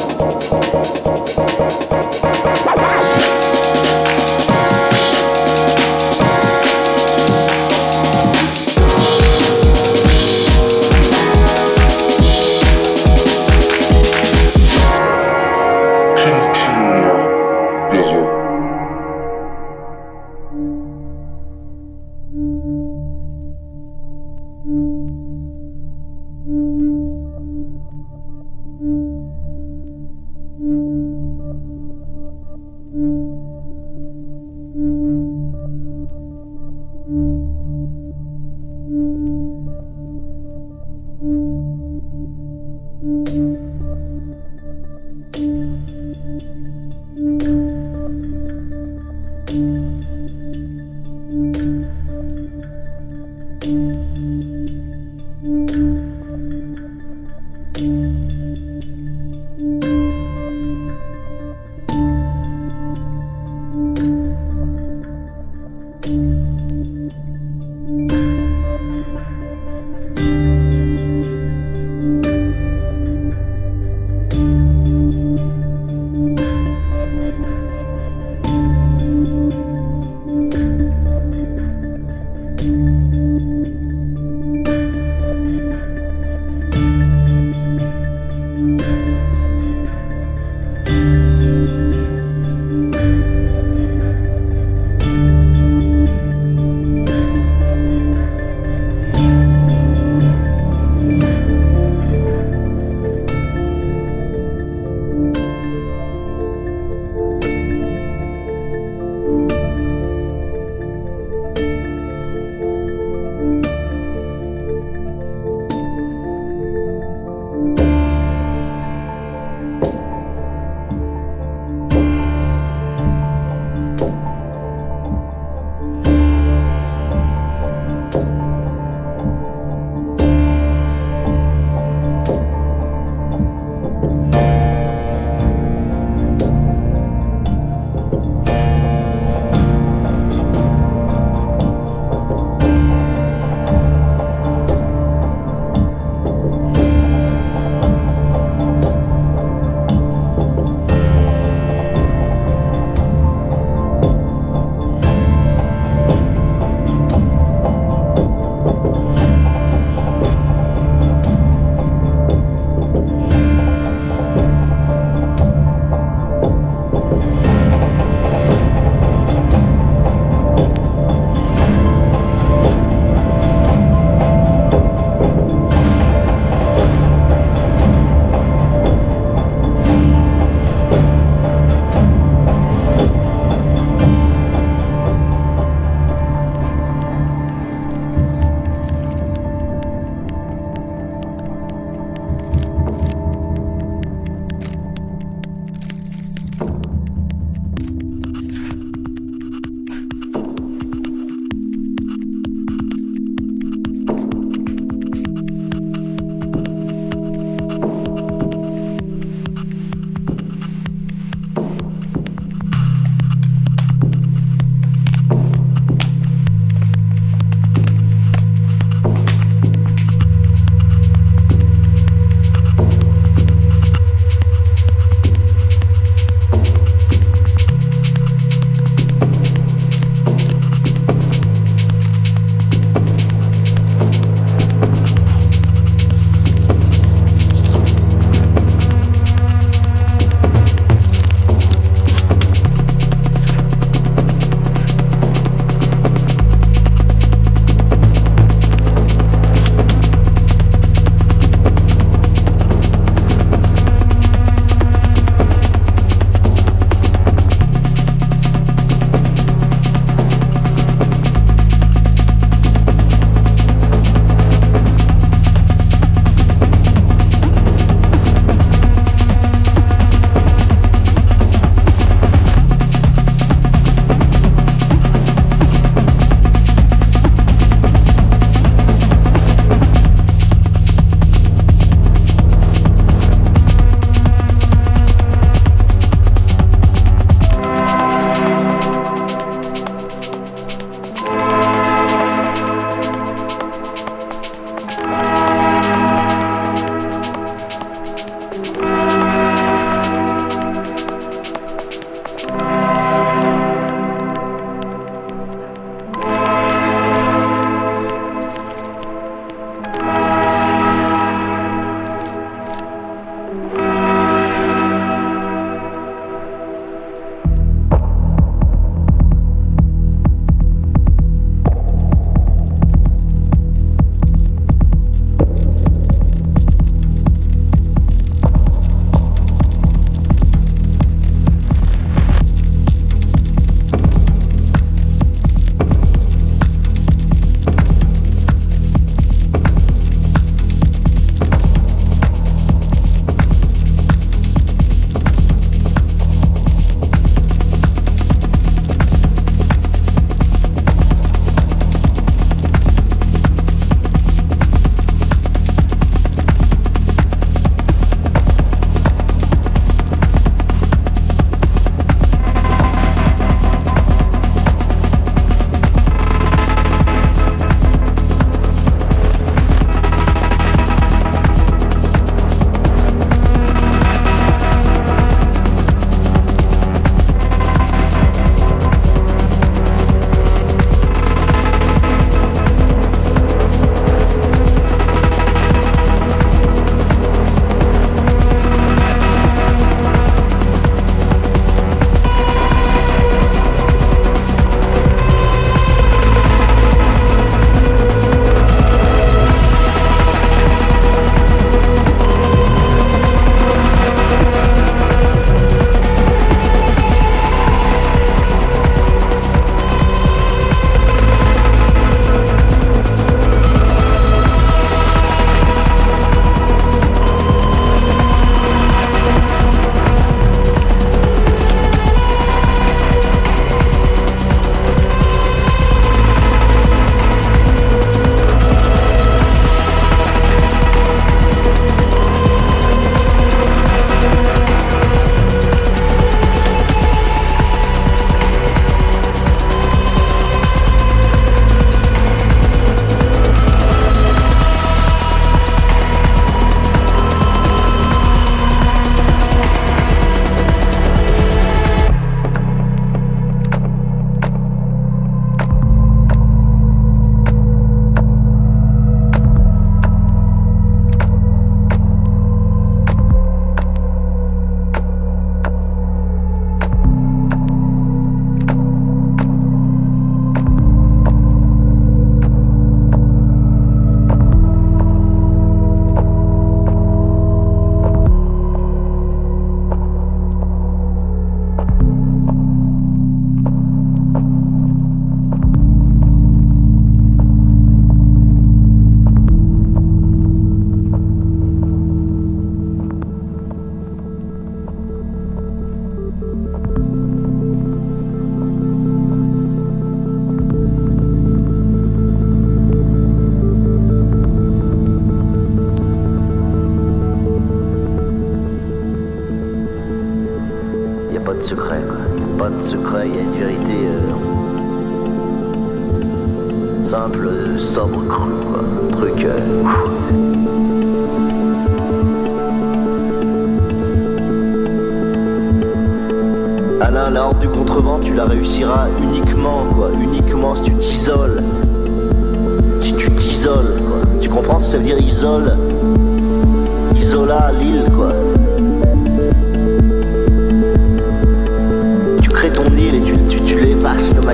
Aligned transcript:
Oh. 0.00 0.27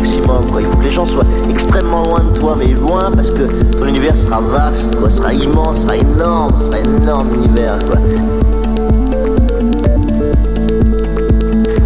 Maximum, 0.04 0.50
quoi. 0.50 0.60
Il 0.60 0.66
faut 0.66 0.76
que 0.76 0.84
les 0.84 0.90
gens 0.90 1.06
soient 1.06 1.24
extrêmement 1.48 2.02
loin 2.02 2.24
de 2.24 2.38
toi, 2.38 2.56
mais 2.58 2.68
loin 2.74 3.10
parce 3.14 3.30
que 3.30 3.44
ton 3.78 3.86
univers 3.86 4.16
sera 4.16 4.40
vaste, 4.40 4.94
quoi. 4.96 5.08
Sera 5.08 5.32
immense, 5.32 5.82
sera 5.82 5.96
énorme, 5.96 6.52
sera 6.60 6.78
énorme 6.80 7.28
univers, 7.34 7.78
quoi. 7.86 7.98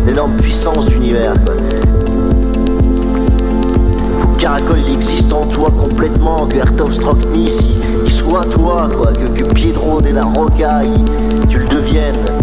L'énorme 0.07 0.37
puissance 0.37 0.87
d'univers, 0.87 1.35
Caracol 4.39 4.79
il 4.87 4.95
existe 4.95 5.33
en 5.33 5.45
toi 5.47 5.71
complètement, 5.71 6.47
que 6.47 6.57
Airtop 6.57 6.93
Strocknis 6.93 7.59
il, 7.61 8.07
il 8.07 8.11
soit 8.11 8.45
toi, 8.45 8.89
quoi, 8.97 9.13
que, 9.13 9.27
que 9.27 9.53
Piedro 9.53 10.01
de 10.01 10.11
la 10.11 10.23
Roca 10.23 10.81
tu 11.49 11.59
le 11.59 11.67
deviennes. 11.67 12.38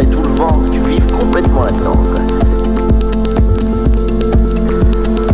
Et 0.00 0.06
tout 0.06 0.22
le 0.22 0.28
vent, 0.28 0.62
tu 0.70 0.78
vives 0.80 1.06
complètement 1.12 1.64
là-dedans. 1.64 1.98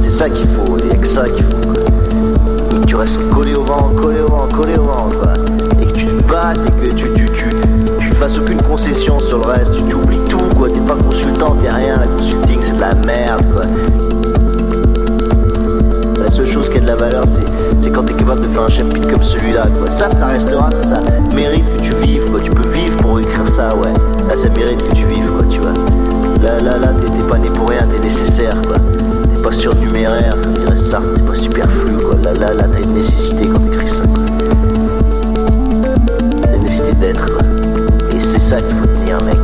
C'est 0.03 0.11
ça 0.11 0.29
qu'il 0.29 0.49
faut, 0.49 0.77
il 0.79 0.87
n'y 0.87 0.93
a 0.93 0.97
que 0.97 1.07
ça 1.07 1.29
qu'il 1.29 1.45
faut, 1.45 1.61
quoi. 1.61 1.75
Et 2.75 2.81
que 2.81 2.87
tu 2.87 2.97
restes 2.97 3.29
collé 3.31 3.55
au 3.55 3.65
vent, 3.65 3.91
collé 3.95 4.21
au 4.21 4.29
vent, 4.29 4.49
collé 4.49 4.77
au 4.77 4.85
vent, 4.85 5.09
quoi. 5.21 5.33
Et 5.81 5.87
que 5.87 5.93
tu 5.93 6.07
te 6.07 6.23
battes 6.25 6.59
et 6.67 6.71
que 6.71 6.95
tu, 6.95 7.13
tu, 7.13 7.25
tu, 7.27 7.49
tu 8.01 8.11
fasses 8.13 8.39
aucune 8.39 8.61
concession 8.63 9.19
sur 9.21 9.39
le 9.39 9.47
reste, 9.47 9.75
tu, 9.87 9.95
oublies 9.95 10.25
tout, 10.29 10.39
quoi. 10.57 10.69
T'es 10.69 10.81
pas 10.81 10.97
consultant, 10.97 11.57
t'es 11.61 11.71
rien, 11.71 11.99
la 11.99 12.07
consulting 12.07 12.59
c'est 12.63 12.77
de 12.77 12.81
la 12.81 12.95
merde, 13.07 13.47
quoi. 13.53 13.65
La 16.23 16.31
seule 16.31 16.51
chose 16.51 16.69
qui 16.69 16.79
a 16.79 16.81
de 16.81 16.89
la 16.89 16.97
valeur, 16.97 17.25
c'est, 17.27 17.47
c'est 17.81 17.91
quand 17.91 18.03
t'es 18.05 18.15
capable 18.15 18.41
de 18.41 18.49
faire 18.49 18.63
un 18.63 18.69
chapitre 18.69 19.09
comme 19.09 19.23
celui-là, 19.23 19.67
quoi. 19.79 19.91
Ça, 19.91 20.15
ça 20.17 20.27
restera, 20.27 20.71
ça, 20.71 20.97
ça 20.97 21.01
mérite 21.35 21.65
que 21.77 21.83
tu 21.83 21.95
vives, 22.03 22.31
quoi. 22.31 22.41
Tu 22.41 22.51
peux 22.51 22.69
vivre 22.71 22.98
ça, 23.47 23.75
ouais. 23.77 23.93
Là, 24.29 24.37
ça 24.37 24.49
mérite 24.51 24.83
que 24.83 24.95
tu 24.95 25.07
vives, 25.07 25.31
quoi, 25.33 25.45
tu 25.51 25.61
vois. 25.61 25.73
Là, 26.43 26.61
là, 26.61 26.77
là, 26.79 26.93
t'es, 27.01 27.09
pas 27.29 27.39
né 27.39 27.49
pour 27.49 27.69
rien, 27.69 27.87
t'es 27.87 28.01
nécessaire, 28.01 28.57
quoi. 28.67 28.79
T'es 28.79 29.43
pas 29.43 29.53
surnuméraire, 29.53 30.35
comme 30.43 30.53
dirait 30.55 30.77
Sartre, 30.77 31.15
t'es 31.15 31.23
pas 31.23 31.35
superflu, 31.35 31.97
quoi. 31.97 32.15
Là, 32.25 32.33
là, 32.35 32.53
là, 32.55 32.65
t'as 32.73 32.83
une 32.83 32.95
nécessité 32.95 33.49
quand 33.49 33.59
t'écris 33.61 33.91
ça, 33.91 34.03
quoi. 34.15 34.25
T'as 36.43 36.57
nécessité 36.59 36.95
d'être, 36.95 37.27
quoi. 37.27 37.43
Et 38.13 38.21
c'est 38.21 38.41
ça 38.41 38.61
qu'il 38.61 38.75
faut 38.75 38.87
tenir, 38.87 39.19
mec. 39.25 39.39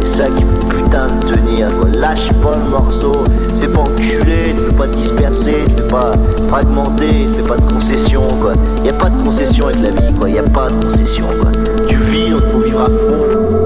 C'est 0.00 0.22
ça 0.22 0.28
qu'il 0.28 0.46
faut 0.46 0.66
putain 0.68 1.06
de 1.06 1.36
tenir, 1.36 1.68
quoi. 1.78 1.88
Lâche 1.98 2.32
pas 2.42 2.56
le 2.56 2.70
morceau, 2.70 3.12
te 3.12 3.60
fais 3.60 3.68
pas 3.68 3.80
enculer, 3.80 4.54
te 4.54 4.60
fais 4.60 4.76
pas 4.76 4.86
disperser, 4.88 5.64
te 5.64 5.82
fais 5.82 5.88
pas 5.88 6.12
fragmenter, 6.48 7.26
te 7.26 7.36
fais 7.36 7.42
pas 7.42 7.56
de 7.56 7.72
concession, 7.72 8.22
quoi. 8.40 8.52
Pas 9.06 9.16
de 9.16 9.22
concession 9.22 9.68
avec 9.68 9.86
la 9.86 10.00
vie, 10.00 10.14
quoi. 10.14 10.28
Y 10.28 10.38
a 10.38 10.42
pas 10.42 10.68
de 10.68 10.84
concession, 10.84 11.26
quoi. 11.40 11.52
Tu 11.86 11.96
vis, 11.96 12.30
donc 12.30 12.42
faut 12.50 12.60
vivre 12.60 12.80
à 12.80 12.86
fond. 12.86 13.65